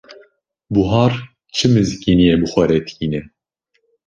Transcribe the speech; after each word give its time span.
Buhar 0.73 1.13
çi 1.55 1.65
mizgîniyê 1.73 2.35
bi 2.39 2.47
xwe 2.51 2.63
re 2.69 2.79
tîne? 2.87 3.21